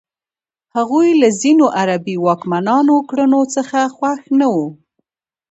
[0.75, 4.67] هغوی له ځینو عربي واکمنانو کړنو څخه خوښ نه وو.